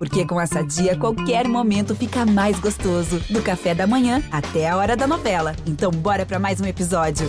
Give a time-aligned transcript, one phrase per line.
[0.00, 3.20] Porque com essa dia, qualquer momento fica mais gostoso.
[3.28, 5.54] Do café da manhã até a hora da novela.
[5.66, 7.28] Então, bora para mais um episódio.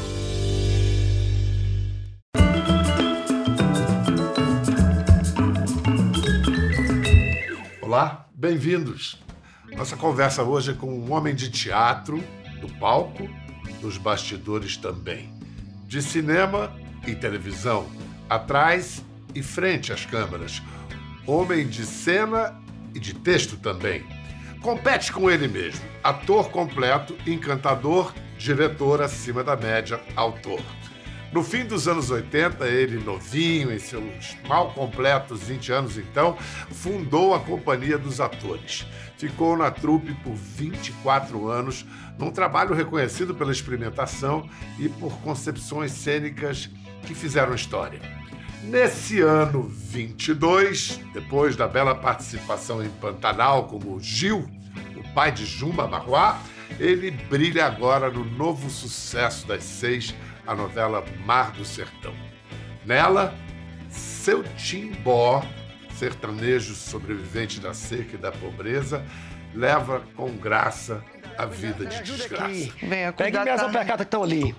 [7.81, 9.21] Olá, bem-vindos.
[9.75, 12.23] Nossa conversa hoje é com um homem de teatro,
[12.61, 13.27] do palco,
[13.81, 15.29] dos bastidores também.
[15.89, 16.73] De cinema
[17.05, 17.85] e televisão,
[18.29, 19.03] atrás
[19.35, 20.61] e frente às câmeras.
[21.27, 22.60] Homem de cena
[22.93, 24.05] e de texto também.
[24.61, 25.83] Compete com ele mesmo.
[26.03, 30.61] Ator completo, encantador, diretor acima da média, autor.
[31.31, 36.37] No fim dos anos 80, ele, novinho, em seus mal completos 20 anos então,
[36.69, 38.85] fundou a Companhia dos Atores.
[39.17, 41.85] Ficou na trupe por 24 anos,
[42.19, 46.69] num trabalho reconhecido pela experimentação e por concepções cênicas
[47.07, 48.20] que fizeram história.
[48.63, 54.47] Nesse ano 22, depois da bela participação em Pantanal como Gil,
[54.95, 56.39] o pai de Jumba Marruá,
[56.79, 60.13] ele brilha agora no novo sucesso das seis,
[60.45, 62.13] a novela Mar do Sertão.
[62.85, 63.33] Nela,
[63.89, 65.43] seu Timbó,
[65.95, 69.03] sertanejo sobrevivente da seca e da pobreza,
[69.55, 71.03] leva com graça
[71.37, 72.71] a vida de desgraça.
[72.81, 74.55] Venha, Pegue minhas alpercatas que estão ali.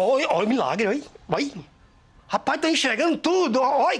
[0.00, 1.02] Oi, oi, milagre, oi.
[1.28, 1.52] Oi.
[2.28, 3.98] Rapaz, tá enxergando tudo, oi.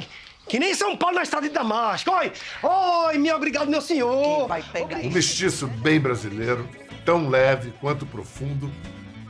[0.49, 2.09] Que nem São Paulo na estrada de Damasco.
[2.13, 2.33] Oi,
[2.63, 4.39] oi, meu obrigado, meu senhor.
[4.39, 6.69] Quem vai pegar Um mestiço bem brasileiro,
[7.05, 8.71] tão leve quanto profundo,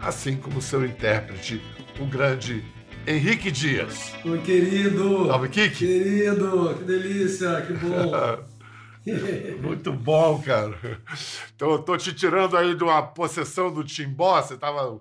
[0.02, 1.62] assim como seu intérprete,
[1.98, 2.62] o grande
[3.06, 4.12] Henrique Dias.
[4.22, 5.26] Oi, querido.
[5.26, 5.86] Salve, Kiki.
[5.86, 8.44] Querido, que delícia, que bom.
[9.66, 10.76] Muito bom, cara.
[11.56, 14.38] Então, eu tô te tirando aí de uma possessão do Timbó.
[14.42, 15.00] Você tava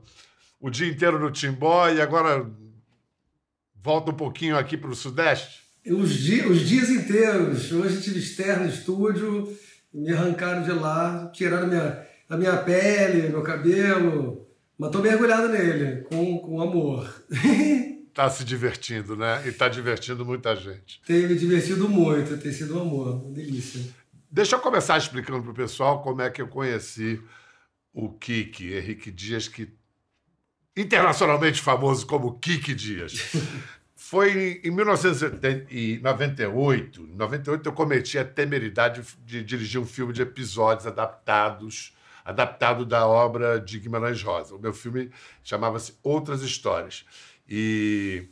[0.59, 2.49] o dia inteiro no Timbó e agora
[3.81, 5.61] volta um pouquinho aqui para o Sudeste.
[5.85, 7.71] Os, dias, os dias inteiros.
[7.71, 9.57] Hoje tive externo no estúdio,
[9.93, 14.47] me arrancaram de lá, tiraram minha, a minha pele, meu cabelo.
[14.77, 17.25] Mas tô mergulhado nele, com, com amor.
[18.17, 19.47] Tá se divertindo, né?
[19.47, 20.99] E tá divertindo muita gente.
[21.05, 23.79] Tem me divertido muito, tem sido um amor, uma delícia.
[24.31, 27.21] Deixa eu começar explicando pro pessoal como é que eu conheci
[27.93, 29.69] o Kiki, Henrique Dias, que
[30.77, 33.33] internacionalmente famoso como Kiki Dias.
[33.95, 37.01] Foi em 1998.
[37.01, 41.93] Em 98 eu cometi a temeridade de dirigir um filme de episódios adaptados,
[42.23, 44.55] adaptado da obra de Guimarães Rosa.
[44.55, 45.11] O meu filme
[45.43, 47.03] chamava-se Outras Histórias.
[47.49, 48.29] E,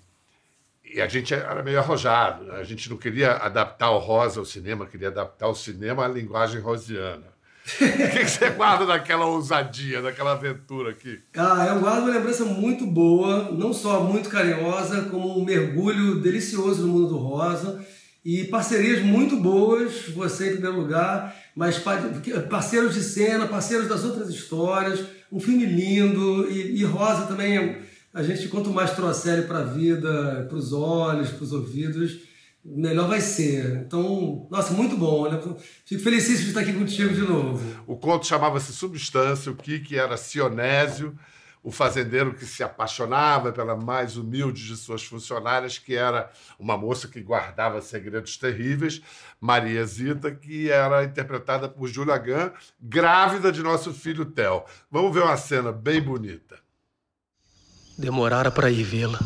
[0.84, 2.54] e a gente era meio arrojado.
[2.54, 6.62] A gente não queria adaptar o Rosa ao cinema, queria adaptar o cinema à linguagem
[6.62, 7.35] rosiana.
[7.66, 11.20] O que, que você guarda daquela ousadia, daquela aventura aqui?
[11.36, 16.84] Ah, eu guardo uma lembrança muito boa, não só muito carinhosa, como um mergulho delicioso
[16.84, 17.84] no mundo do rosa
[18.24, 21.80] e parcerias muito boas, você em primeiro lugar, mas
[22.50, 27.78] parceiros de cena, parceiros das outras histórias, um filme lindo e, e Rosa também.
[28.14, 32.18] A gente, quanto mais trouxer ele para a vida, para os olhos, para os ouvidos,
[32.66, 33.84] melhor vai ser.
[33.86, 35.30] Então, nossa, muito bom.
[35.30, 35.40] Né?
[35.86, 37.84] Fico felicíssimo de estar aqui contigo de novo.
[37.86, 41.16] O conto chamava-se Substância, o Kiki era Sionésio,
[41.62, 47.08] o fazendeiro que se apaixonava pela mais humilde de suas funcionárias, que era uma moça
[47.08, 49.02] que guardava segredos terríveis,
[49.40, 54.64] Maria Zita, que era interpretada por Júlia Gann, grávida de nosso filho Theo.
[54.92, 56.60] Vamos ver uma cena bem bonita.
[57.98, 59.20] Demorara para ir vê-la.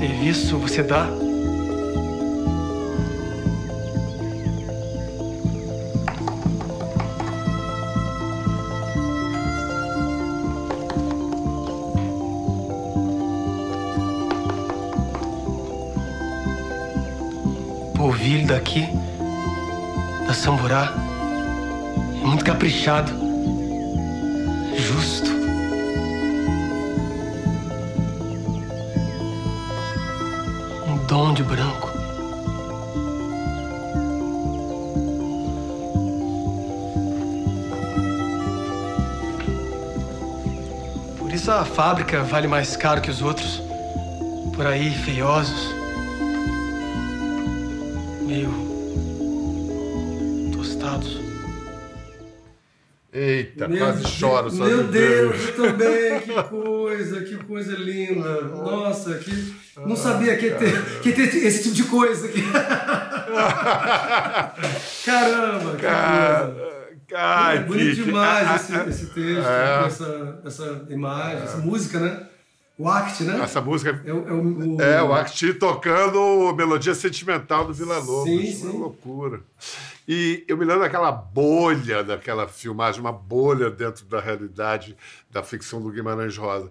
[0.00, 1.06] Serviço você dá?
[17.94, 18.88] Polvilho daqui,
[20.26, 20.94] da Samburá,
[22.22, 23.19] é muito caprichado,
[31.44, 31.90] branco.
[41.18, 43.62] Por isso a fábrica vale mais caro que os outros.
[44.54, 45.74] Por aí, feiosos.
[48.26, 48.70] Meio.
[50.52, 51.20] tostados.
[53.12, 54.50] Eita, meu quase Deus, choro.
[54.50, 56.20] Só meu Deus, Deus, eu também.
[56.20, 58.42] que coisa, que coisa linda.
[58.54, 59.49] Nossa, que
[60.02, 62.42] sabia que ia ter, que ia ter esse tipo de coisa aqui.
[65.04, 66.70] Caramba, coisa.
[67.12, 69.84] Ai, é bonito demais esse, esse texto, É.
[69.86, 72.26] essa, essa imagem, essa música, né?
[72.78, 73.40] O act, né?
[73.42, 77.98] Essa música É, o- é o, o- É, o Acti tocando melodia sentimental do Vila
[77.98, 78.24] Lobos.
[78.30, 78.68] Sim, é sim.
[78.70, 79.40] uma loucura.
[80.08, 84.96] E eu me lembro daquela bolha daquela filmagem, uma bolha dentro da realidade
[85.30, 86.70] da ficção do Guimarães Rosa.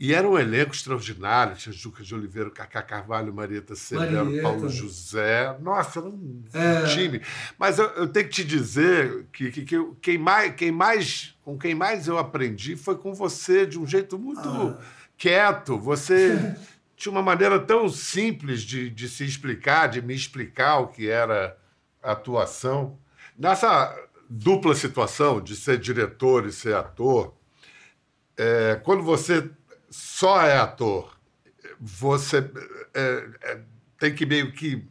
[0.00, 1.56] E era um elenco extraordinário.
[1.56, 4.42] Tinha Juca de Oliveira, Cacá Carvalho, Marieta Severo, Marieta.
[4.42, 5.56] Paulo José.
[5.60, 6.84] Nossa, era um É.
[6.86, 7.20] time.
[7.58, 11.58] Mas eu, eu tenho que te dizer que, que, que quem, mais, quem mais, com
[11.58, 14.78] quem mais eu aprendi foi com você, de um jeito muito Ah.
[15.16, 15.76] quieto.
[15.80, 16.56] Você
[16.96, 21.58] tinha uma maneira tão simples de, de se explicar, de me explicar o que era
[22.00, 22.96] a atuação.
[23.36, 23.96] Nessa
[24.30, 27.34] dupla situação de ser diretor e ser ator,
[28.36, 29.50] é, quando você
[29.90, 31.16] só é ator,
[31.80, 32.38] você
[32.94, 33.58] é, é,
[33.98, 34.84] tem que meio que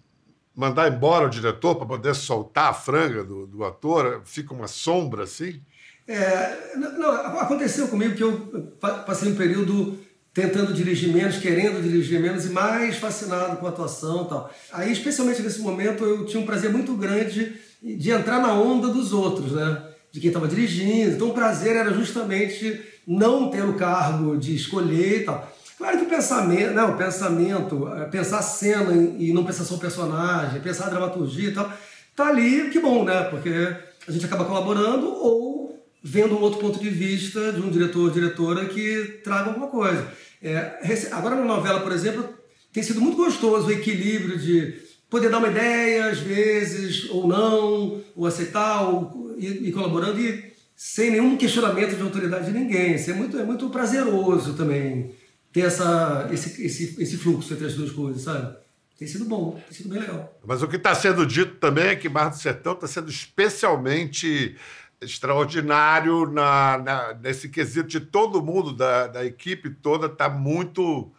[0.56, 4.22] mandar embora o diretor para poder soltar a franga do, do ator?
[4.26, 5.62] Fica uma sombra assim?
[6.08, 10.00] É, não, não, aconteceu comigo que eu pa- passei um período
[10.34, 14.52] tentando dirigir menos, querendo dirigir menos e mais fascinado com a atuação e tal.
[14.72, 19.14] Aí, especialmente nesse momento, eu tinha um prazer muito grande de entrar na onda dos
[19.14, 19.84] outros, né?
[20.12, 21.16] De quem estava dirigindo.
[21.16, 25.56] Então, o prazer era justamente não ter o cargo de escolher e tal.
[25.78, 29.80] Claro que o pensamento, né, o pensamento, é, pensar cena e não pensar só o
[29.80, 31.72] personagem, pensar a dramaturgia e tal,
[32.16, 33.24] tá ali, que bom, né?
[33.26, 33.76] Porque
[34.08, 38.10] a gente acaba colaborando ou vendo um outro ponto de vista de um diretor ou
[38.10, 40.08] diretora que traga alguma coisa.
[40.42, 40.80] É,
[41.12, 42.28] agora na novela, por exemplo,
[42.74, 48.02] tem sido muito gostoso o equilíbrio de poder dar uma ideia, às vezes, ou não,
[48.16, 52.94] ou aceitar, ou ir, ir colaborando e sem nenhum questionamento de autoridade de ninguém.
[52.94, 55.12] Isso é muito, é muito prazeroso também
[55.52, 58.56] ter essa, esse, esse, esse fluxo entre as duas coisas, sabe?
[58.98, 60.40] Tem sido bom, tem sido bem legal.
[60.46, 64.56] Mas o que está sendo dito também é que Mar do Sertão está sendo especialmente
[65.02, 71.12] extraordinário na, na- nesse quesito de todo mundo, da, da equipe toda, está muito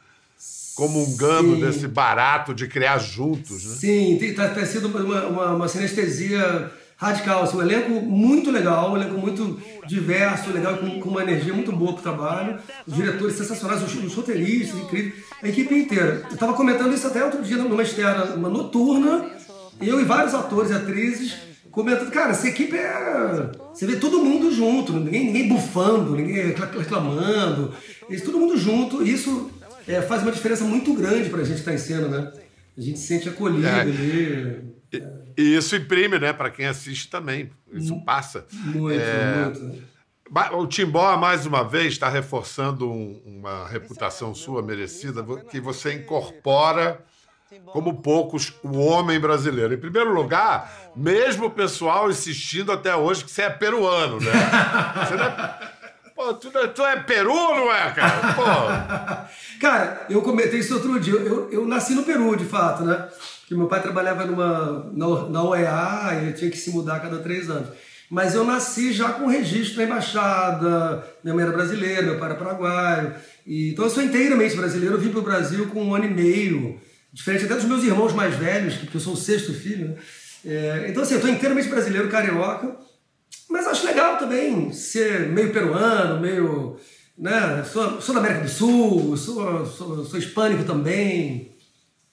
[0.74, 1.60] comungando Sim.
[1.60, 3.64] desse barato de criar juntos.
[3.64, 3.74] Né?
[3.76, 7.44] Sim, tem, tá, tá sido uma, uma, uma sinestesia radical.
[7.44, 11.72] Assim, um elenco muito legal, um elenco muito diverso, legal, com, com uma energia muito
[11.72, 12.58] boa pro trabalho.
[12.86, 16.22] Os diretores sensacionais, os, os roteiristas, incríveis, a equipe inteira.
[16.28, 19.30] Eu estava comentando isso até outro dia numa externa, uma noturna,
[19.80, 21.34] eu e vários atores e atrizes
[21.70, 23.50] comentando, cara, essa equipe é.
[23.72, 27.72] Você vê todo mundo junto, ninguém, ninguém bufando, ninguém recla- reclamando,
[28.10, 29.06] isso, todo mundo junto.
[29.06, 29.48] Isso
[29.86, 32.32] é, faz uma diferença muito grande pra gente que tá em cena, né?
[32.76, 33.80] A gente se sente acolhido É.
[33.80, 34.77] ali.
[35.38, 37.50] E, isso imprime, né, para quem assiste também.
[37.72, 38.44] Isso passa.
[38.52, 39.82] Muito, É, muito.
[40.58, 47.00] O Timbó, mais uma vez, está reforçando um- uma reputação sua merecida, que você incorpora
[47.72, 49.72] como poucos o homem brasileiro.
[49.72, 54.32] Em primeiro lugar, mesmo o pessoal insistindo até hoje que você é peruano, né?
[55.06, 55.77] Você não é...
[56.18, 58.34] Pô, tu, tu é peru não é, cara?
[58.34, 58.42] Pô,
[59.60, 61.14] Cara, eu comentei isso outro dia.
[61.14, 63.06] Eu, eu nasci no Peru, de fato, né?
[63.40, 67.00] Porque meu pai trabalhava numa, na, na OEA e eu tinha que se mudar a
[67.00, 67.68] cada três anos.
[68.10, 71.04] Mas eu nasci já com registro na embaixada.
[71.22, 73.14] Minha mãe era brasileira, meu pai era paraguaio.
[73.46, 74.96] E, então eu sou inteiramente brasileiro.
[74.96, 76.80] Eu vim para o Brasil com um ano e meio.
[77.12, 79.90] Diferente até dos meus irmãos mais velhos, que- porque eu sou o sexto filho.
[79.90, 79.94] Né?
[80.44, 82.74] É, então, assim, eu estou inteiramente brasileiro, carioca.
[83.48, 86.76] Mas acho legal também ser meio peruano, meio.
[87.16, 87.64] Né?
[87.64, 91.52] Sou, sou da América do Sul, sou, sou, sou hispânico também.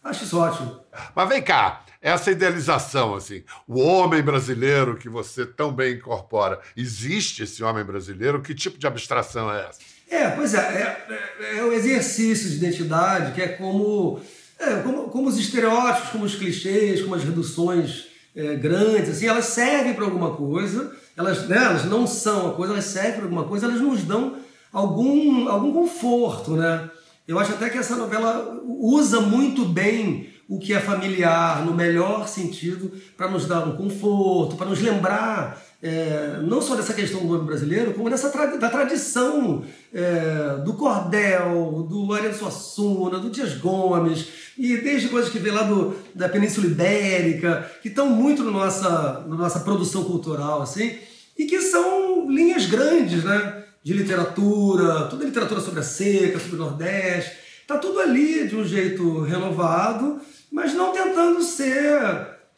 [0.04, 0.80] Acho isso ótimo.
[1.16, 7.42] Mas vem cá, essa idealização, assim, o homem brasileiro que você tão bem incorpora, existe
[7.42, 8.42] esse homem brasileiro?
[8.42, 9.80] Que tipo de abstração é essa?
[10.08, 11.06] É, pois é, é,
[11.44, 14.22] é, é um exercício de identidade que é como,
[14.60, 19.46] é, como, como os estereótipos, como os clichês, como as reduções é, grandes, assim, elas
[19.46, 23.44] servem para alguma coisa, elas, né, elas não são uma coisa, elas servem para alguma
[23.46, 24.36] coisa, elas nos dão
[24.72, 26.90] algum, algum conforto, né?
[27.28, 32.28] Eu acho até que essa novela usa muito bem o que é familiar, no melhor
[32.28, 37.28] sentido, para nos dar um conforto, para nos lembrar é, não só dessa questão do
[37.28, 43.56] nome brasileiro, como dessa tra da tradição é, do cordel, do Ariano Suassuna, do Dias
[43.58, 48.52] Gomes, e desde coisas que vêm lá do, da Península Ibérica, que estão muito na
[48.52, 50.98] nossa, na nossa produção cultural, assim,
[51.38, 53.64] e que são linhas grandes, né?
[53.86, 57.38] de literatura, toda a literatura sobre a seca, sobre o Nordeste.
[57.62, 60.20] Está tudo ali de um jeito renovado,
[60.52, 62.02] mas não tentando ser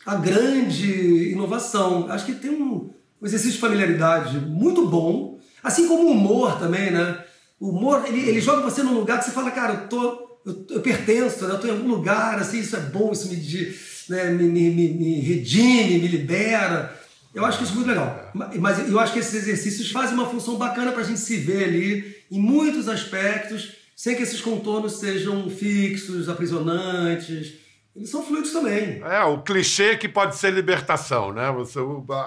[0.05, 2.09] a grande inovação.
[2.09, 2.89] Acho que tem um,
[3.21, 7.21] um exercício de familiaridade muito bom, assim como o humor também, né?
[7.59, 10.65] O humor, ele, ele joga você num lugar que você fala, cara, eu tô eu,
[10.69, 11.51] eu pertenço, né?
[11.51, 13.35] eu estou em algum lugar, assim, isso é bom, isso me,
[14.07, 16.97] né, me, me, me, me redime, me libera.
[17.35, 18.31] Eu acho que isso é muito legal.
[18.33, 21.65] Mas eu acho que esses exercícios fazem uma função bacana para a gente se ver
[21.65, 27.53] ali em muitos aspectos, sem que esses contornos sejam fixos, aprisionantes.
[27.97, 29.01] Eles são fluidos também.
[29.03, 31.51] É, o clichê que pode ser libertação, né?
[31.51, 31.79] Você,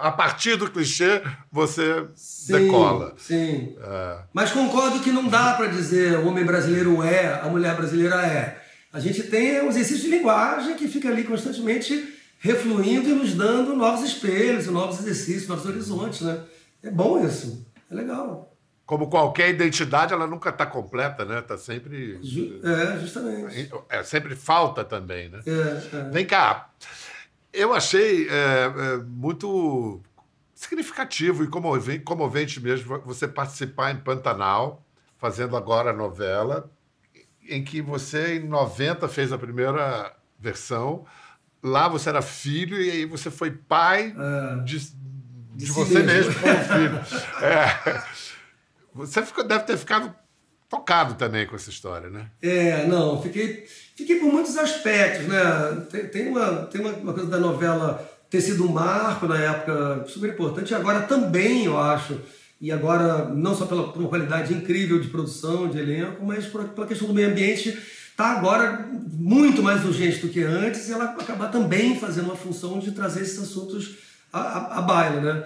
[0.02, 3.14] a partir do clichê, você sim, decola.
[3.16, 3.76] Sim.
[3.80, 4.18] É.
[4.32, 8.60] Mas concordo que não dá para dizer o homem brasileiro é, a mulher brasileira é.
[8.92, 13.76] A gente tem um exercício de linguagem que fica ali constantemente refluindo e nos dando
[13.76, 16.40] novos espelhos, novos exercícios, novos horizontes, né?
[16.82, 17.64] É bom isso.
[17.88, 18.49] É legal
[18.90, 21.38] como qualquer identidade, ela nunca está completa, né?
[21.38, 22.18] Está sempre.
[22.64, 23.70] É, justamente.
[23.88, 25.38] É, sempre falta também, né?
[25.46, 26.10] É, é.
[26.10, 26.70] Vem cá.
[27.52, 30.00] Eu achei é, é, muito
[30.56, 34.84] significativo e comovente, comovente mesmo você participar em Pantanal,
[35.18, 36.68] fazendo agora a novela,
[37.48, 41.06] em que você, em 90, fez a primeira versão.
[41.62, 44.64] Lá você era filho e aí você foi pai é.
[44.64, 44.96] de, de,
[45.54, 47.00] de si você mesmo, mesmo como filho.
[47.40, 48.30] É.
[48.94, 50.14] Você ficou, deve ter ficado
[50.68, 52.26] tocado também com essa história, né?
[52.40, 53.66] É, não, fiquei,
[53.96, 55.86] fiquei por muitos aspectos, né?
[55.90, 60.04] Tem, tem, uma, tem uma, uma, coisa da novela ter sido um marco na época
[60.06, 62.20] super importante, e agora também, eu acho,
[62.60, 66.62] e agora não só pela, por uma qualidade incrível de produção, de elenco, mas por,
[66.68, 67.76] pela questão do meio ambiente,
[68.10, 72.78] está agora muito mais urgente do que antes, e ela acabar também fazendo uma função
[72.78, 73.96] de trazer esses assuntos
[74.32, 75.44] à, à, baila, né?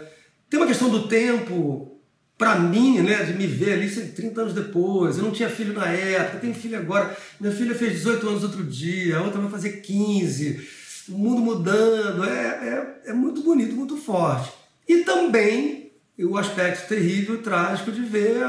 [0.51, 1.94] Tem uma questão do tempo,
[2.37, 5.87] para mim, né, de me ver ali 30 anos depois, eu não tinha filho na
[5.87, 9.81] época, tenho filho agora, minha filha fez 18 anos outro dia, a outra vai fazer
[9.81, 10.69] 15,
[11.11, 14.53] o mundo mudando, é, é, é muito bonito, muito forte.
[14.89, 18.45] E também o aspecto terrível, trágico de ver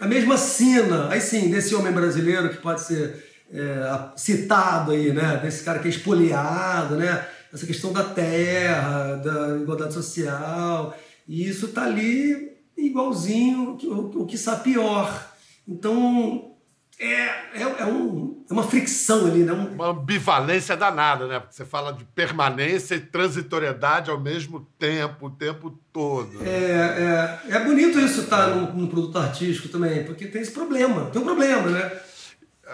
[0.00, 5.40] a mesma cena, aí sim, desse homem brasileiro que pode ser é, citado aí, né,
[5.42, 10.96] desse cara que é espoliado, né, essa questão da terra, da igualdade social,
[11.28, 15.32] e isso tá ali igualzinho, o, o que está pior.
[15.66, 16.56] Então,
[16.98, 19.52] é, é, é, um, é uma fricção ali, né?
[19.52, 19.74] Um...
[19.74, 21.38] Uma ambivalência danada, né?
[21.38, 26.38] Porque você fala de permanência e transitoriedade ao mesmo tempo, o tempo todo.
[26.38, 26.48] Né?
[26.48, 31.10] É, é, é bonito isso estar no, no, produto artístico também, porque tem esse problema.
[31.10, 31.80] Tem um problema, né?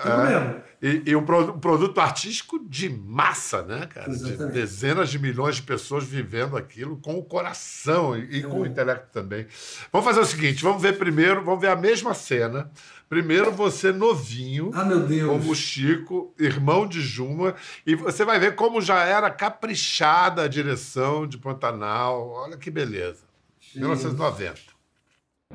[0.02, 0.16] Tem um é.
[0.16, 0.71] problema.
[0.82, 4.10] E, e um, pro, um, produto artístico de massa, né, cara?
[4.10, 8.66] De dezenas de milhões de pessoas vivendo aquilo com o coração e, e com o
[8.66, 9.46] intelecto também.
[9.92, 12.68] Vamos fazer o seguinte: vamos ver primeiro, vamos ver a mesma cena.
[13.08, 15.30] Primeiro você novinho, ah, meu Deus.
[15.30, 17.54] como Chico, irmão de Juma,
[17.86, 22.28] e você vai ver como já era caprichada a direção de Pantanal.
[22.30, 23.22] Olha que beleza.
[23.60, 23.78] Gente.
[23.78, 24.60] 1990.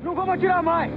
[0.00, 0.92] Não vamos atirar mais!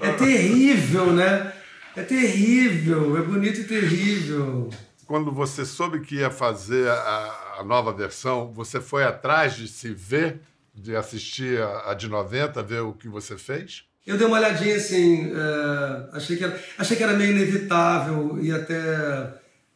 [0.00, 1.52] É terrível, né?
[1.96, 4.70] É terrível, é bonito e terrível.
[5.06, 9.92] Quando você soube que ia fazer a, a nova versão, você foi atrás de se
[9.92, 10.40] ver,
[10.74, 13.84] de assistir a, a, de 90, ver o que você fez?
[14.06, 18.52] Eu dei uma olhadinha assim, é, achei, que era, achei que era meio inevitável e
[18.52, 19.34] até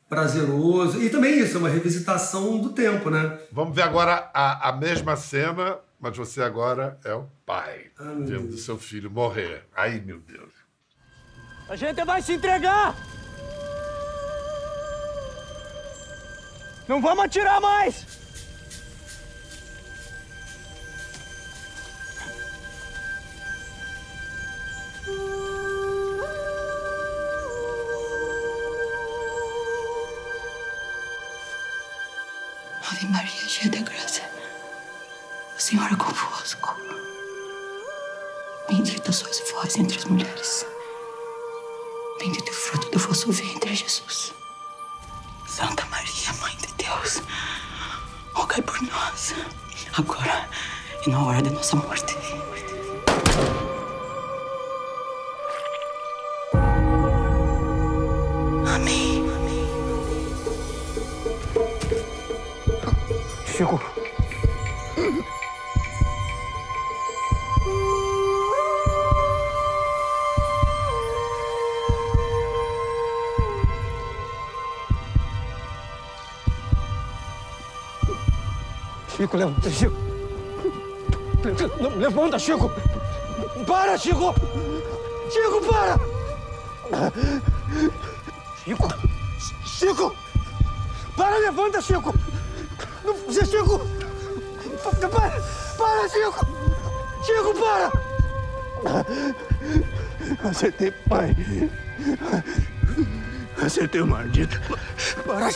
[0.09, 1.03] prazeroso.
[1.03, 3.39] E também isso, é uma revisitação do tempo, né?
[3.51, 8.59] Vamos ver agora a, a mesma cena mas você agora é o pai, ah, vendo
[8.59, 9.65] seu filho morrer.
[9.73, 10.53] Ai, meu Deus.
[11.69, 12.97] A gente vai se entregar!
[16.89, 18.05] Não vamos atirar mais!
[32.91, 34.32] Ave Maria, cheia de graça.
[35.63, 36.77] Senhor é convosco.
[38.69, 40.67] Bendita sois vós entre as mulheres.
[42.19, 44.35] Bendito é o fruto do vosso ventre, Jesus.
[45.47, 47.23] Santa Maria, Mãe de Deus
[48.35, 49.35] rogai por nós,
[49.97, 50.49] agora
[51.07, 52.17] e na hora da nossa morte.
[58.67, 59.23] Amém.
[63.47, 63.92] Chico.
[79.33, 79.97] Chico, levanta, Chico.
[81.97, 82.71] Levanta, Chico.
[83.67, 84.35] Para, Chico.
[85.31, 85.99] Chico, para.
[88.63, 88.89] Chico.
[89.65, 90.15] Chico.
[91.17, 92.15] Para, levanta, Chico.
[93.05, 93.81] Não, Chico.
[95.01, 95.31] Para,
[95.79, 96.47] para, Chico.
[97.25, 97.91] Chico, para.
[100.47, 101.35] Acertei, pai.
[103.65, 104.61] Acertei o maldito.
[105.25, 105.49] Para,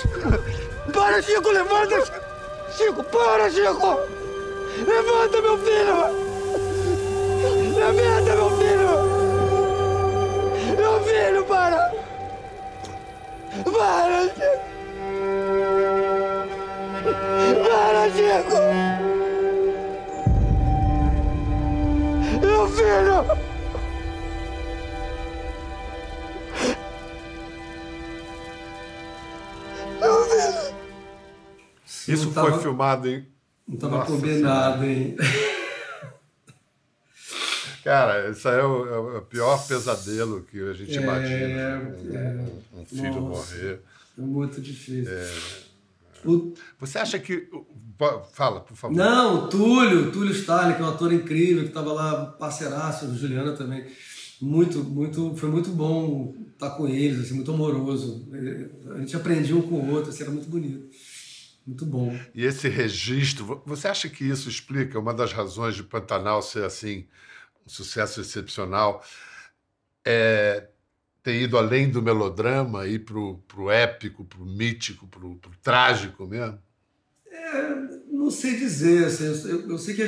[0.93, 2.05] para, Chico, levanta.
[2.07, 2.26] Chico,
[3.05, 4.01] para, Chico!
[4.87, 5.97] Levanta, meu filho!
[7.75, 8.76] Levanta, meu filho!
[32.23, 33.27] Isso tava- foi filmado em.
[33.69, 35.17] Não tava Nossa combinado, hein?
[37.85, 41.61] Cara, isso aí é o, é o pior pesadelo que a gente É, imagina.
[41.61, 42.47] é.
[42.75, 43.55] Um, um filho Nossa.
[43.55, 43.81] morrer.
[44.19, 45.13] É muito difícil.
[46.25, 47.49] O- Você acha que.
[48.33, 48.95] Fala, por favor.
[48.95, 53.53] Não, o Túlio, Túlio Starling, que é um ator incrível, que estava lá, parceiraço, Juliana
[53.53, 53.87] também.
[54.41, 58.29] Muito, muito, foi muito bom estar com eles, assim, muito amoroso.
[58.35, 60.91] É, A gente aprendia um com o outro, assim, era muito bonito.
[61.67, 62.17] Muito bom.
[62.35, 66.65] E esse registro, vo- você acha que isso explica uma das razões de Pantanal ser
[66.65, 67.07] assim
[67.67, 69.03] um sucesso excepcional?
[70.05, 70.69] É
[71.23, 76.57] ter ido além do melodrama e pro, pro épico, pro mítico, pro, pro trágico mesmo?
[78.09, 80.03] Não sei dizer, assim, eu, eu sei que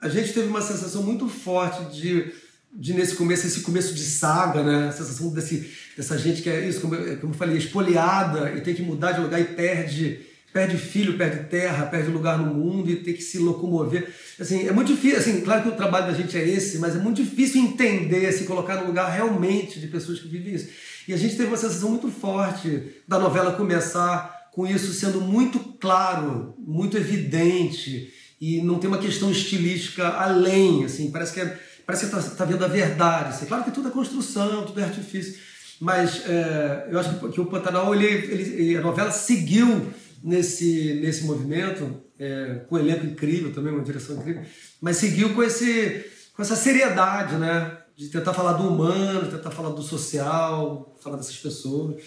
[0.00, 2.32] a, a gente teve uma sensação muito forte de,
[2.72, 4.88] de nesse começo, esse começo de saga, né?
[4.88, 8.60] A sensação desse, dessa gente que é isso, como eu, como eu falei, espoliada e
[8.60, 12.90] tem que mudar de lugar e perde, perde filho, perde terra, perde lugar no mundo
[12.90, 14.08] e tem que se locomover.
[14.38, 16.98] Assim, é muito difícil, assim, claro que o trabalho da gente é esse, mas é
[16.98, 20.68] muito difícil entender, se colocar no lugar realmente de pessoas que vivem isso.
[21.08, 25.58] E a gente teve uma sensação muito forte da novela começar com isso sendo muito
[25.80, 32.06] claro, muito evidente e não tem uma questão estilística além, assim, parece que é, parece
[32.06, 33.30] que está tá vendo a verdade.
[33.30, 33.46] Assim.
[33.46, 35.34] Claro que tudo é construção, tudo é artifício,
[35.80, 42.02] mas é, eu acho que, o Pantanal, ele, ele- a novela seguiu nesse, nesse movimento,
[42.18, 44.42] é, com um elenco incrível também, uma direção incrível,
[44.80, 47.78] mas seguiu com, esse, com essa seriedade, né?
[47.96, 52.02] De tentar falar do humano, tentar falar do social, falar dessas pessoas.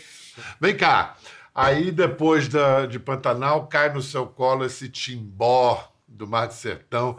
[0.59, 1.15] Vem cá.
[1.53, 7.17] Aí, depois da, de Pantanal, cai no seu colo esse timbó do Mar de Sertão.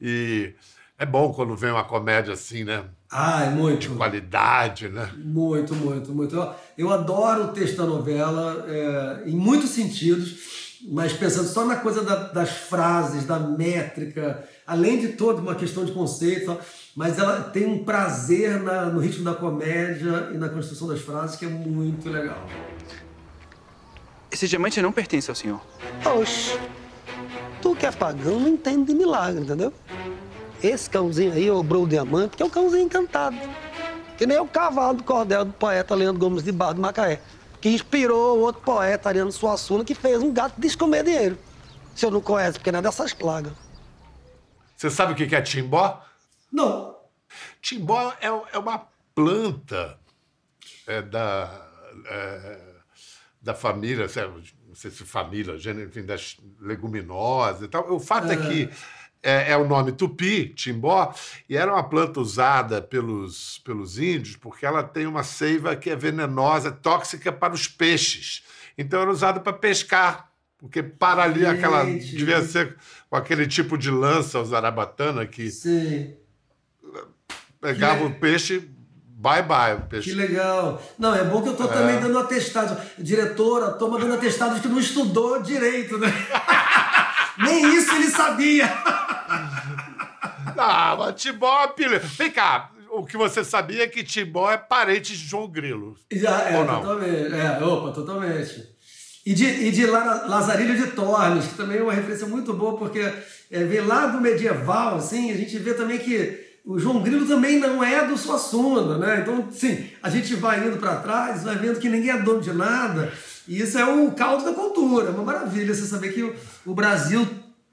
[0.00, 0.54] E
[0.98, 2.84] é bom quando vem uma comédia assim, né?
[3.10, 3.94] Ah, é muito.
[3.94, 5.10] Qualidade, né?
[5.16, 6.34] Muito, muito, muito.
[6.34, 11.76] Eu, eu adoro o texto da novela, é, em muitos sentidos, mas pensando só na
[11.76, 16.56] coisa da- das frases, da métrica, além de toda uma questão de conceito,
[16.96, 21.36] mas ela tem um prazer na- no ritmo da comédia e na construção das frases
[21.36, 22.44] que é muito legal.
[24.30, 25.60] Esse diamante não pertence ao senhor.
[26.04, 26.58] Oxe,
[27.62, 29.72] tu que é pagão não entende de milagre, entendeu?
[30.62, 33.36] Esse cãozinho aí, o Bro Diamante, que é um cãozinho encantado.
[34.16, 37.20] Que nem o cavalo do cordel do poeta Leandro Gomes de Barro de Macaé.
[37.60, 41.38] Que inspirou o outro poeta, Ariano Suassuna, que fez um gato descomer dinheiro.
[41.94, 43.52] Se eu não conhece, porque não é dessas plagas.
[44.76, 46.02] Você sabe o que é timbó?
[46.52, 46.96] Não,
[47.60, 49.98] Timbó é, é uma planta
[50.86, 51.68] é, da,
[52.06, 52.58] é,
[53.40, 54.06] da família,
[54.66, 57.92] não sei se família, gênero, enfim, das leguminosas e tal.
[57.92, 58.70] O fato é que
[59.22, 61.12] é, é o nome tupi, timbó,
[61.48, 65.96] e era uma planta usada pelos, pelos índios porque ela tem uma seiva que é
[65.96, 68.44] venenosa, tóxica para os peixes.
[68.78, 70.30] Então era usada para pescar.
[70.58, 71.84] Porque para ali aquela.
[71.84, 72.76] Devia ser
[73.10, 76.14] com aquele tipo de lança, os arabatana, que sim.
[77.60, 78.68] pegava Que o peixe,
[79.06, 79.74] bye bye.
[79.74, 80.14] O Que peixe.
[80.14, 80.82] legal.
[80.98, 82.80] Não, é bom que eu tô também dando atestado.
[82.96, 86.08] Diretora, toma dando atestado de que não estudou direito, né?
[87.38, 88.66] Nem isso ele sabia.
[90.58, 92.06] Ah, mas Timbó é apelido.
[92.06, 95.96] Vem cá, o que você sabia é que Timbó é parente de João Grilo.
[96.10, 96.80] Já, é, Ou não?
[96.80, 97.34] totalmente.
[97.34, 98.76] É, opa, totalmente.
[99.24, 103.00] E de, e de Lazarilho de Tormes, que também é uma referência muito boa, porque
[103.50, 107.58] é, vem lá do medieval, assim, a gente vê também que o João Grilo também
[107.58, 109.20] não é do Suassuna, né?
[109.20, 112.52] Então, sim, a gente vai indo para trás, vai vendo que ninguém é dono de
[112.52, 113.12] nada,
[113.48, 116.74] e isso é o caldo da cultura, é uma maravilha você saber que o, o
[116.74, 117.26] Brasil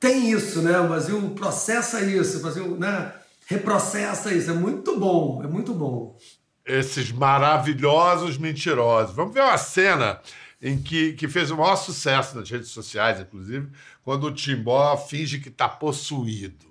[0.04, 0.78] tem isso, né?
[0.80, 3.14] O Brasil processa isso, o Brasil né?
[3.48, 6.18] reprocessa isso, é muito bom, é muito bom.
[6.66, 9.16] Esses maravilhosos mentirosos.
[9.16, 10.20] Vamos ver uma cena
[10.62, 13.70] em que, que fez o maior sucesso nas redes sociais, inclusive,
[14.04, 16.66] quando o Timbó finge que está possuído.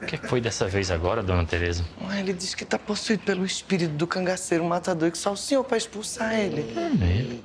[0.00, 1.84] O que foi dessa vez agora, dona Tereza?
[2.18, 5.76] Ele diz que está possuído pelo espírito do cangaceiro matador que só o senhor para
[5.76, 6.64] expulsar ele.
[6.78, 7.44] É mesmo.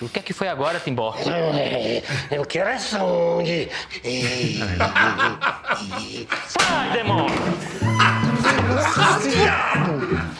[0.00, 1.14] O que é que foi agora, Timbó?
[2.30, 3.68] Eu quero é sangue.
[6.48, 7.34] Sai, demônio!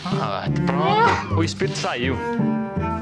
[0.05, 2.17] Ah, pronto, o espírito saiu.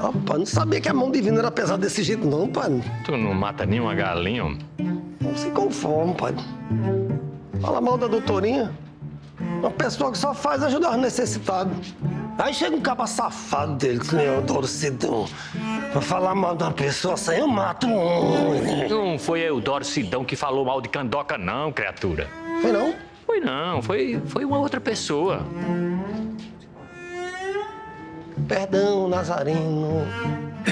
[0.03, 2.83] Opa, não sabia que a mão divina era pesada desse jeito, não, pai.
[3.05, 4.59] Tu não mata nenhuma galinha, homem?
[5.21, 6.35] Não se conforme, pai.
[7.61, 8.73] Fala mal da doutorinha.
[9.41, 11.95] Uma pessoa que só faz ajudar os necessitados.
[12.39, 15.27] Aí chega um capa safado dele, que nem o Dorcidão.
[15.93, 18.89] Pra falar mal de uma pessoa assim, eu mato um.
[18.89, 22.29] Não foi Eudoro Sidão que falou mal de Candoca, não, criatura.
[22.63, 22.95] Foi não?
[23.27, 25.45] Foi não, foi, foi uma outra pessoa.
[28.49, 30.07] Perdão, Nazareno.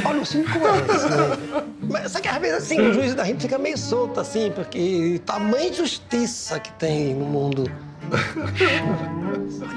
[0.05, 1.65] Olha, o assim conhece, né?
[1.83, 5.21] Mas só que às vezes assim, o juiz da gente fica meio solto, assim, porque
[5.25, 7.71] tamanha justiça que tem no mundo.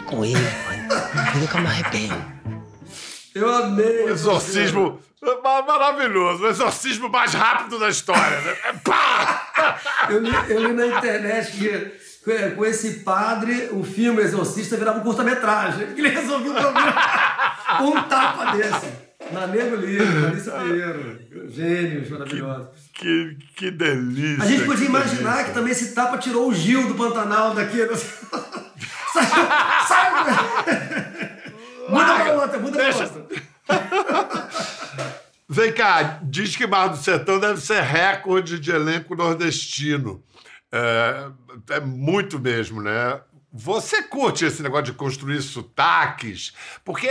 [0.06, 0.36] Com ele,
[1.50, 2.26] que eu me arrependo.
[3.34, 4.06] Eu amei.
[4.06, 5.00] O exorcismo
[5.44, 6.44] maravilhoso.
[6.44, 8.56] O exorcismo mais rápido da história, né?
[8.66, 9.80] É pá!
[10.10, 12.02] Eu li, eu li na internet que
[12.56, 15.88] com esse padre, o filme Exorcista virava um curta-metragem.
[15.98, 16.94] Ele resolveu o problema
[17.80, 19.11] com um tapa desse.
[19.34, 21.20] Na Nego Livre, Larissa Pereira.
[21.50, 22.68] Gênios maravilhosos.
[22.94, 24.44] Que, que delícia.
[24.44, 25.46] A gente podia que imaginar delícia.
[25.46, 27.78] que também esse tapa tirou o Gil do Pantanal daqui.
[29.14, 29.26] sai,
[29.88, 31.32] sai!
[31.90, 33.04] Muda pra outra, muda pra Deixa.
[33.04, 33.26] outra.
[35.48, 40.24] Vem cá, diz que Mar do Sertão deve ser recorde de elenco nordestino.
[40.72, 41.28] É,
[41.72, 43.20] é muito mesmo, né?
[43.52, 46.54] Você curte esse negócio de construir sotaques?
[46.86, 47.10] Porque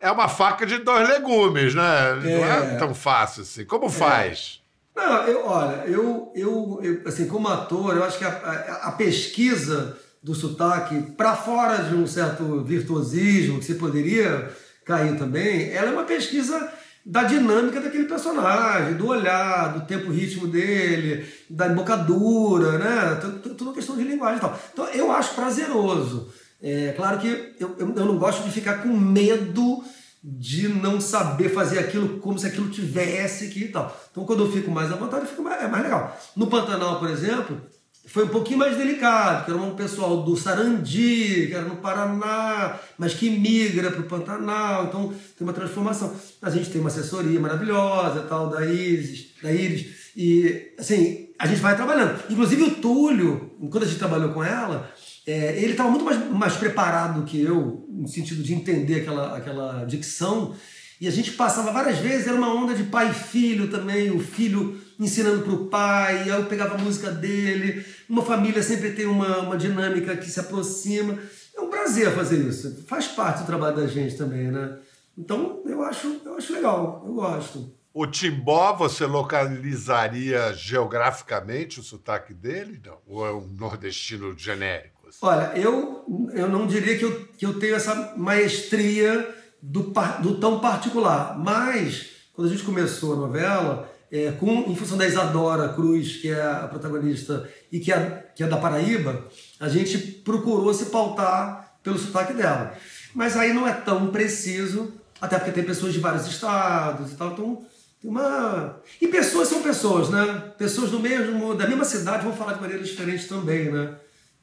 [0.00, 2.14] é uma faca de dois legumes, né?
[2.22, 2.76] Não é É.
[2.76, 3.64] tão fácil assim.
[3.64, 4.60] Como faz?
[4.96, 8.92] Não, eu, olha, eu, eu, eu, assim, como ator, eu acho que a, a- a
[8.92, 14.50] pesquisa do sotaque, para fora de um certo virtuosismo que você poderia
[14.84, 16.70] cair também, ela é uma pesquisa
[17.06, 23.18] da dinâmica daquele personagem, do olhar, do tempo ritmo dele, da embocadura, né?
[23.20, 24.58] Tu- tu- Tudo uma questão de linguagem e tal.
[24.72, 26.30] Então, eu acho prazeroso.
[26.62, 29.82] É claro que eu, eu, não gosto de ficar com medo
[30.22, 33.96] de não saber fazer aquilo como se aquilo tivesse que e tal.
[34.10, 36.18] Então, quando eu fico mais à vontade, fico mais, é mais legal.
[36.36, 37.58] No Pantanal, por exemplo,
[38.06, 42.78] foi um pouquinho mais delicado, que era um pessoal do Sarandi, que era no Paraná,
[42.98, 46.14] mas que migra para o Pantanal, então tem uma transformação.
[46.42, 51.60] A gente tem uma assessoria maravilhosa, tal, da Isis, da Iris, e assim, a gente
[51.60, 52.20] vai trabalhando.
[52.28, 54.92] Inclusive o Túlio, quando a gente trabalhou com ela,
[55.26, 59.36] é, ele estava muito mais, mais preparado do que eu, no sentido de entender aquela,
[59.36, 60.54] aquela dicção,
[61.00, 64.20] e a gente passava várias vezes, era uma onda de pai e filho também, o
[64.20, 67.82] filho ensinando para o pai, aí eu pegava a música dele.
[68.06, 71.18] Uma família sempre tem uma, uma dinâmica que se aproxima.
[71.56, 72.84] É um prazer fazer isso.
[72.86, 74.78] Faz parte do trabalho da gente também, né?
[75.16, 77.74] Então eu acho, eu acho legal, eu gosto.
[77.94, 82.80] O Timbó, você localizaria geograficamente o sotaque dele?
[82.84, 82.98] Não?
[83.06, 84.99] Ou é um nordestino genérico?
[85.22, 89.92] Olha, eu, eu não diria que eu, que eu tenho essa maestria do,
[90.22, 95.06] do tão particular, mas quando a gente começou a novela, é, com, em função da
[95.06, 99.24] Isadora Cruz, que é a protagonista e que é, que é da Paraíba,
[99.58, 102.74] a gente procurou se pautar pelo sotaque dela.
[103.14, 107.32] Mas aí não é tão preciso, até porque tem pessoas de vários estados e tal,
[107.32, 107.64] então
[108.00, 108.80] tem uma.
[109.00, 110.52] E pessoas são pessoas, né?
[110.56, 113.94] Pessoas do mesmo, da mesma cidade vão falar de maneiras diferentes também, né?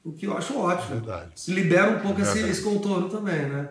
[0.08, 0.96] O que eu acho ótimo.
[1.02, 1.32] Verdade.
[1.36, 3.70] Se libera um pouco esse, esse contorno também, né?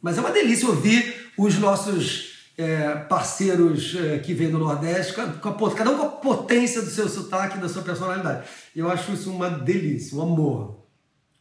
[0.00, 5.20] Mas é uma delícia ouvir os nossos é, parceiros é, que vêm do Nordeste, com
[5.66, 8.46] a- cada um com a potência do seu sotaque, da sua personalidade.
[8.74, 10.86] Eu acho isso uma delícia, um amor.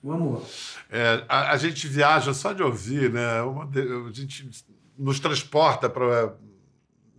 [0.03, 0.43] Um amor.
[0.91, 3.41] É, a, a gente viaja só de ouvir, né?
[3.43, 4.49] Uma a gente
[4.97, 6.33] nos transporta para.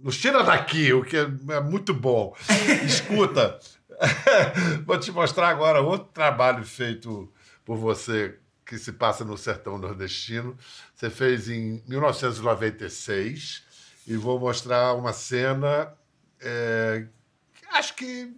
[0.02, 2.34] Nos tira daqui, o que é, é muito bom.
[2.84, 3.58] Escuta,
[4.84, 7.32] vou te mostrar agora outro trabalho feito
[7.64, 10.56] por você que se passa no sertão nordestino.
[10.94, 13.64] Você fez em 1996
[14.06, 15.92] e vou mostrar uma cena
[16.40, 17.06] é,
[17.54, 18.34] que acho que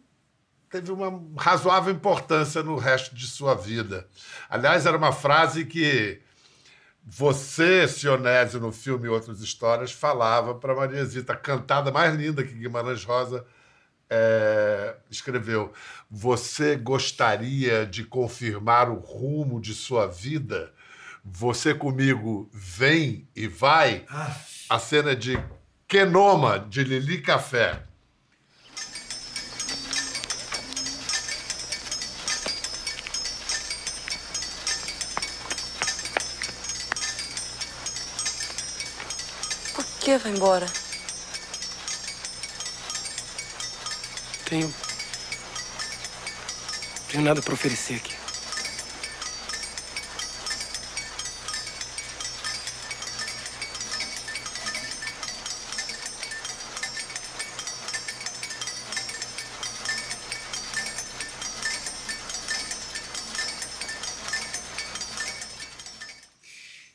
[0.71, 4.07] teve uma razoável importância no resto de sua vida.
[4.51, 6.21] Aliás, era uma frase que
[7.03, 13.47] você, Sionésio, no filme Outras Histórias, falava para Mariazita, cantada mais linda que Guimarães Rosa
[14.11, 15.73] é, escreveu:
[16.11, 20.73] Você gostaria de confirmar o rumo de sua vida?
[21.25, 24.07] Você comigo vem e vai?
[24.69, 25.39] A cena de
[25.87, 27.83] Kenoma, de Lili Café.
[39.75, 40.88] Por que vai embora?
[44.49, 44.75] Tenho.
[47.11, 48.15] Tenho nada para oferecer aqui.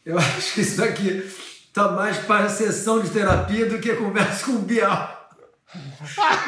[0.04, 1.32] Eu acho que isso daqui
[1.72, 5.13] tá mais para sessão de terapia do que conversa com o Bial.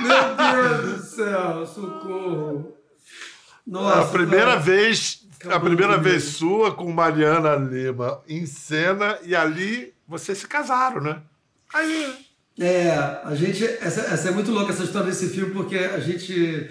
[0.02, 2.78] Meu Deus do céu, socorro.
[3.66, 4.60] Nossa, a primeira cara.
[4.60, 6.10] vez, a Acabou primeira comigo.
[6.10, 11.22] vez sua com Mariana Lima em cena e ali vocês se casaram, né?
[11.74, 12.16] Aí,
[12.60, 12.92] É,
[13.24, 13.64] a gente.
[13.66, 16.70] Essa, essa é muito louca essa história desse filme, porque a gente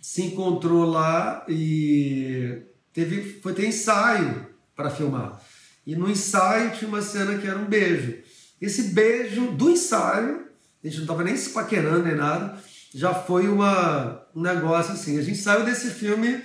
[0.00, 2.58] se encontrou lá e
[2.92, 5.40] teve, foi ter ensaio para filmar.
[5.86, 8.14] E no ensaio tinha uma cena que era um beijo.
[8.60, 10.45] Esse beijo do ensaio,
[10.86, 12.56] a gente não estava nem se paquerando nem nada,
[12.94, 15.18] já foi uma, um negócio assim.
[15.18, 16.40] A gente saiu desse filme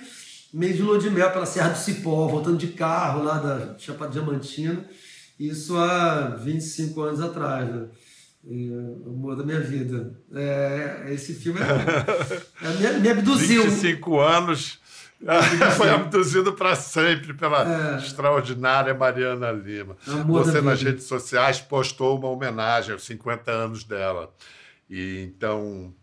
[0.52, 4.10] meio de lua de mel pela Serra do Cipó, voltando de carro lá da Chapada
[4.10, 4.84] Diamantina.
[5.38, 7.86] Isso há 25 anos atrás, né?
[8.44, 10.12] E, o amor da minha vida.
[10.34, 11.64] É, esse filme é,
[12.66, 13.64] é, me, me abduziu.
[13.64, 14.80] 25 anos.
[15.76, 19.96] Foi abduzido para sempre pela extraordinária Mariana Lima.
[20.06, 24.34] Amor Você nas redes sociais postou uma homenagem aos 50 anos dela.
[24.90, 25.94] E então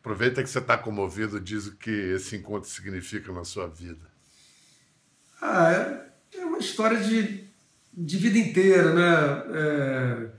[0.00, 4.06] aproveita que você está comovido, diz o que esse encontro significa na sua vida.
[5.40, 7.44] Ah, é, é uma história de,
[7.92, 10.30] de vida inteira, né?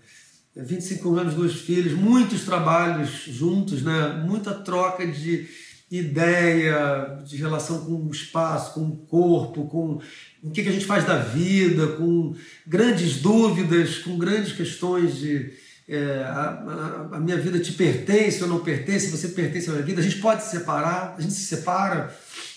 [0.56, 4.23] É, é 25 anos, dois filhos, muitos trabalhos juntos, né?
[4.26, 5.47] Muita troca de
[5.89, 10.02] ideia, de relação com o espaço, com o corpo, com
[10.43, 15.54] o que, a gente faz da vida, com grandes dúvidas, com grandes questões de
[15.88, 20.02] é, a, a- minha vida te pertence ou não pertence, você pertence à minha vida,
[20.02, 22.13] a gente pode se separar, a gente se separa,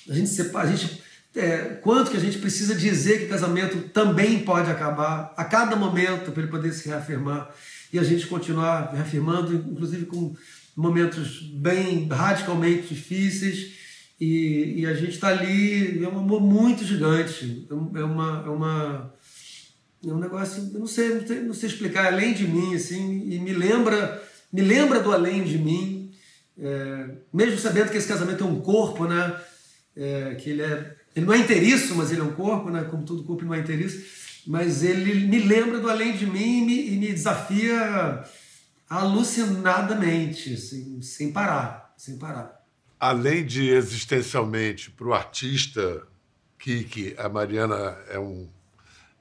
[0.09, 1.01] a gente separa, a gente
[1.37, 5.77] é, quanto que a gente precisa dizer que o casamento também pode acabar a cada
[5.77, 7.49] momento para ele poder se reafirmar
[7.93, 10.35] e a gente continuar reafirmando, inclusive com
[10.77, 13.73] momentos bem radicalmente difíceis
[14.21, 18.51] e, e a gente está ali, é um amor muito gigante, é é uma, é
[18.51, 19.15] uma
[20.07, 22.75] é um negócio, eu não sei, não sei, não sei explicar, é além de mim,
[22.75, 26.11] assim, e me lembra, me lembra do além de mim,
[26.59, 29.39] é, mesmo sabendo que esse casamento é um corpo, né?
[29.97, 32.85] É, que ele é, ele não é inteiriço, mas ele é um corpo, né?
[32.85, 34.03] Como todo corpo não é inteiriço,
[34.47, 38.25] mas ele me lembra do além de mim e me, e me desafia
[38.91, 42.61] alucinadamente, assim, sem parar, sem parar.
[42.99, 46.03] Além de existencialmente para o artista,
[46.59, 48.49] Kiki, a Mariana é um,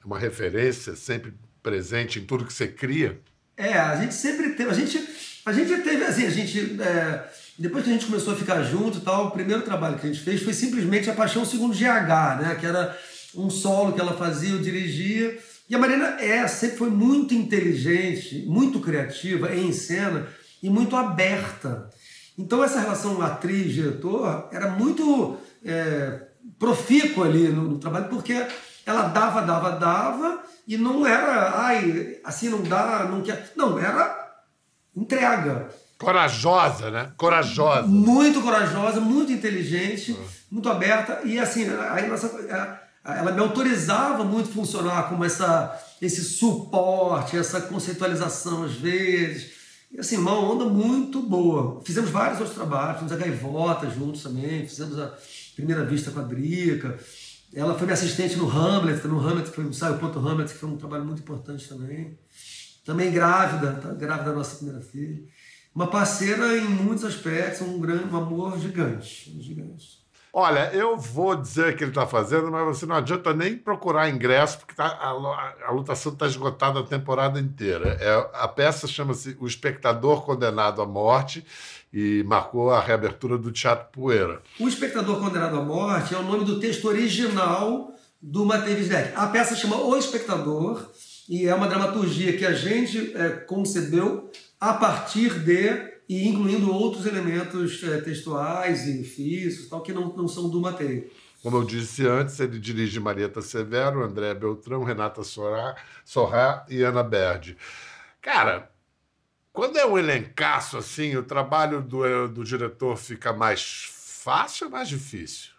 [0.01, 3.21] é uma referência sempre presente em tudo que você cria.
[3.55, 4.71] É, a gente sempre teve.
[4.71, 5.08] A gente,
[5.45, 6.82] a gente teve, assim, a gente.
[6.82, 10.12] é, depois que a gente começou a ficar junto tal, o primeiro trabalho que a
[10.12, 12.58] gente fez foi simplesmente a Paixão Segundo GH, né?
[12.60, 12.97] Que era
[13.36, 15.38] um solo que ela fazia, eu dirigia.
[15.69, 20.27] E a Marina é, sempre foi muito inteligente, muito criativa em cena
[20.63, 21.89] e muito aberta.
[22.38, 26.21] Então essa relação atriz-diretor era muito é,
[26.58, 28.47] profícua ali no, no trabalho, porque
[28.86, 33.51] ela dava, dava, dava, e não era, ai, assim não dá, não quer.
[33.55, 34.27] Não, era
[34.95, 35.69] entrega.
[35.99, 37.12] Corajosa, né?
[37.17, 37.88] Corajosa.
[37.88, 40.17] Muito corajosa, muito inteligente,
[40.49, 41.19] muito aberta.
[41.25, 42.27] E assim, aí nossa,
[43.04, 49.60] ela me autorizava muito funcionar como essa, esse suporte, essa conceitualização às vezes.
[49.92, 51.82] E assim, uma onda muito boa.
[51.84, 55.18] Fizemos vários outros trabalhos, fizemos a Gaivota juntos também, fizemos a
[55.56, 56.98] Primeira Vista com a Drica.
[57.54, 60.78] Ela foi minha assistente no Hamlet, no Hamlet, foi ensaio ponto Hamlet, que foi um
[60.78, 62.18] trabalho muito importante também.
[62.86, 63.94] Também grávida, tá?
[63.94, 65.24] grávida da nossa primeira filha.
[65.74, 69.36] Uma parceira em muitos aspectos, um grande um amor gigante.
[69.42, 69.99] gigante.
[70.32, 74.60] Olha, eu vou dizer que ele está fazendo, mas você não adianta nem procurar ingresso,
[74.60, 77.98] porque tá, a, a, lotação está esgotada a temporada inteira.
[78.00, 81.44] É, a peça chama-se O Espectador Condenado à Morte
[81.92, 84.42] e marcou a reabertura do Teatro Poeira.
[84.60, 89.13] O Espectador Condenado à Morte é o nome do texto original do Matheus Deck.
[89.15, 90.92] A peça chama O Espectador
[91.28, 97.06] e é uma dramaturgia que a gente é, concebeu a partir de e incluindo outros
[97.06, 101.13] elementos é, textuais e físicos tal que não, não são do Matei.
[101.43, 107.04] Como eu disse antes, ele dirige Marieta Severo, André Beltrão, Renata Sorá, Sorrá e Ana
[107.04, 107.56] Berdi.
[108.22, 108.69] Cara,
[109.54, 114.89] quando é um elencaço assim, o trabalho do, do diretor fica mais fácil ou mais
[114.89, 115.52] difícil?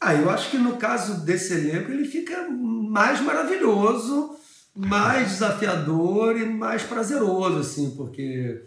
[0.00, 4.36] Ah, eu acho que no caso desse elenco ele fica mais maravilhoso,
[4.74, 8.62] mais desafiador e mais prazeroso, assim, porque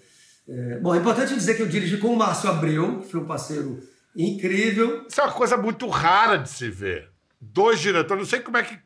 [0.47, 3.25] é, bom, é importante dizer que eu dirigi com o Márcio Abreu, que foi um
[3.25, 3.79] parceiro
[4.15, 5.05] incrível.
[5.07, 7.09] Isso é uma coisa muito rara de se ver.
[7.39, 8.77] Dois diretores, não sei como é que.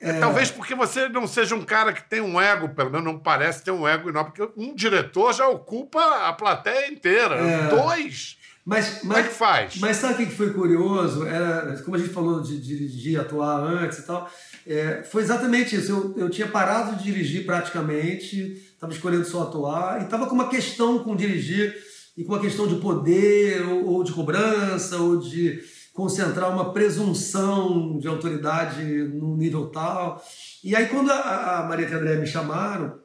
[0.00, 0.20] É...
[0.20, 3.64] Talvez porque você não seja um cara que tem um ego, pelo menos não parece
[3.64, 7.34] ter um ego enorme, porque um diretor já ocupa a plateia inteira.
[7.34, 7.68] É...
[7.68, 8.38] Dois.
[8.64, 9.76] Mas, mas, como é que faz?
[9.78, 11.26] Mas sabe o que foi curioso?
[11.26, 14.30] Era, como a gente falou de dirigir, atuar antes e tal,
[14.68, 15.90] é, foi exatamente isso.
[15.90, 20.50] Eu, eu tinha parado de dirigir praticamente, estava escolhendo só atuar, e estava com uma
[20.50, 21.74] questão com dirigir,
[22.14, 25.58] e com uma questão de poder, ou, ou de cobrança, ou de
[25.94, 30.22] concentrar uma presunção de autoridade num nível tal.
[30.62, 32.98] E aí, quando a, a Maria e a André me chamaram,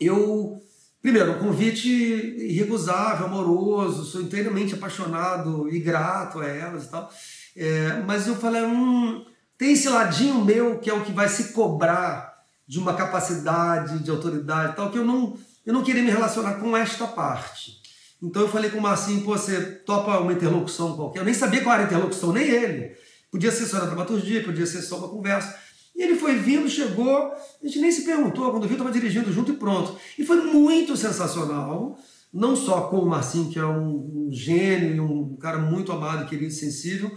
[0.00, 0.58] eu.
[1.02, 7.10] Primeiro, um convite irrecusável, amoroso, sou inteiramente apaixonado e grato a elas e tal.
[7.56, 9.24] É, mas eu falei, hum,
[9.62, 14.10] tem esse ladinho meu que é o que vai se cobrar de uma capacidade, de
[14.10, 17.80] autoridade e tal, que eu não, eu não queria me relacionar com esta parte.
[18.20, 21.20] Então eu falei com o Marcinho, pô, você topa uma interlocução qualquer?
[21.20, 22.96] Eu nem sabia qual era a interlocução, nem ele.
[23.30, 25.56] Podia ser só na dramaturgia, podia ser só uma conversa.
[25.94, 29.52] E ele foi vindo, chegou, a gente nem se perguntou, quando viu, estava dirigindo junto
[29.52, 29.96] e pronto.
[30.18, 31.96] E foi muito sensacional,
[32.34, 36.52] não só com o Marcinho, que é um, um gênio, um cara muito amado, querido,
[36.52, 37.12] sensível,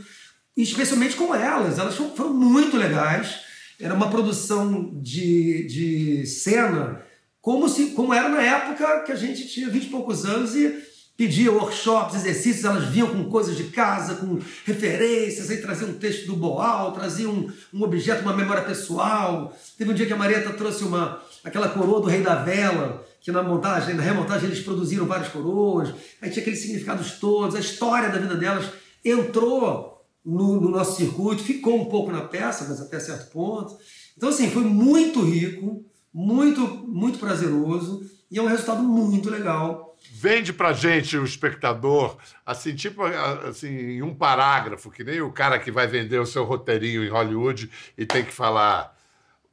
[0.55, 1.79] especialmente com elas.
[1.79, 3.41] Elas foram muito legais.
[3.79, 7.03] Era uma produção de, de cena
[7.45, 10.83] como, se, como era na época que a gente tinha 20 e poucos anos e
[11.15, 16.25] pedia workshops, exercícios, elas vinham com coisas de casa, com referências, aí traziam um texto
[16.25, 19.55] do Boal, traziam um, um objeto, uma memória pessoal.
[19.77, 23.31] Teve um dia que a Marieta trouxe uma, aquela coroa do Rei da Vela, que
[23.31, 25.89] na montagem, na remontagem eles produziram várias coroas,
[26.19, 28.65] aí tinha aqueles significados todos, a história da vida delas
[29.03, 29.94] entrou
[30.25, 33.77] no, no, nosso circuito, ficou um pouco na peça, mas até certo ponto.
[34.17, 39.95] Então, assim, foi muito rico, muito, muito prazeroso e é um resultado muito legal.
[40.11, 45.59] Vende pra gente, o espectador, assim, tipo, assim, em um parágrafo, que nem o cara
[45.59, 48.95] que vai vender o seu roteirinho em Hollywood e tem que falar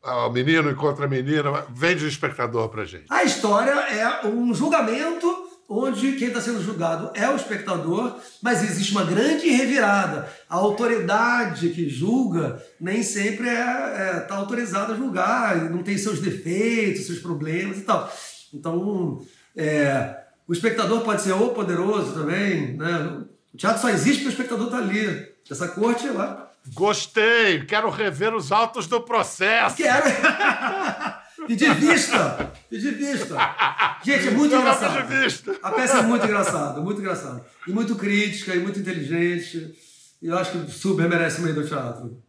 [0.03, 3.07] o menino encontra a menina, vende o espectador pra gente.
[3.09, 5.42] A história é um julgamento
[5.73, 10.29] onde quem está sendo julgado é o espectador, mas existe uma grande revirada.
[10.49, 15.97] A autoridade que julga nem sempre está é, é, tá autorizada a julgar, não tem
[15.97, 18.13] seus defeitos, seus problemas e tal.
[18.53, 19.25] Então,
[19.57, 23.23] é, o espectador pode ser ou poderoso também, né?
[23.53, 25.33] O teatro só existe porque o espectador está ali.
[25.51, 26.51] Essa corte é lá.
[26.75, 29.77] Gostei, quero rever os autos do processo.
[29.77, 30.05] Quero.
[31.47, 32.53] Pedir vista!
[32.69, 33.37] Pedir vista!
[34.05, 34.99] Gente, é muito engraçado.
[35.63, 37.45] A peça é muito engraçada, muito engraçada.
[37.67, 39.75] E muito crítica, e muito inteligente.
[40.21, 42.23] E eu acho que super merece meio do teatro.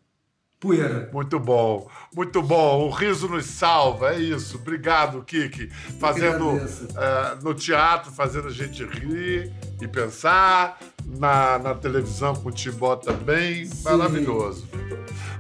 [0.64, 1.10] Poeira.
[1.12, 2.88] Muito bom, muito bom.
[2.88, 4.56] O riso nos salva, é isso.
[4.56, 5.70] Obrigado, Kiki.
[6.00, 10.80] Fazendo uh, no teatro, fazendo a gente rir e pensar.
[11.06, 13.66] Na, na televisão com o Tibó também.
[13.66, 13.84] Sim.
[13.84, 14.66] Maravilhoso.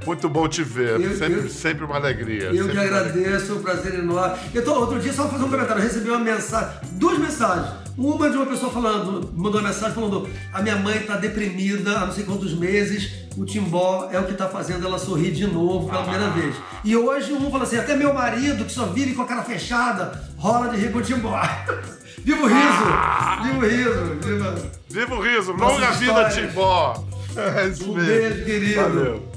[0.05, 0.99] Muito bom te ver.
[0.99, 2.51] Eu, sempre, eu, sempre uma alegria.
[2.53, 4.37] Eu que agradeço, o prazer enorme.
[4.53, 7.82] Eu tô, outro dia, só fazer um comentário, eu recebi uma mensagem, duas mensagens.
[7.97, 12.05] Uma de uma pessoa falando, mandou uma mensagem falando: a minha mãe tá deprimida há
[12.05, 15.87] não sei quantos meses, o Timbó é o que tá fazendo ela sorrir de novo
[15.89, 16.55] pela primeira vez.
[16.83, 20.27] E hoje um falou assim: até meu marido, que só vive com a cara fechada,
[20.37, 21.39] rola de rir com o Timbó.
[22.23, 22.83] Viva o riso!
[22.87, 23.41] Ah!
[23.43, 24.15] Viva o riso!
[24.21, 24.55] Viva,
[24.89, 25.51] Viva o riso!
[25.51, 27.03] Longa vida, Timbó!
[27.35, 28.07] É isso um mesmo.
[28.07, 28.75] beijo, querido.
[28.81, 29.29] Valeu.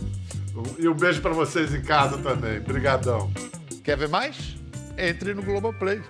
[0.78, 2.58] E um beijo para vocês em casa também.
[2.58, 3.30] Obrigadão.
[3.82, 4.36] Quer ver mais?
[4.98, 6.02] Entre no Globoplay.